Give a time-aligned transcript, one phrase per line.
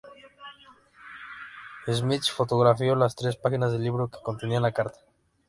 [1.87, 4.97] Smith fotografió las tres páginas del libro que contenían la carta.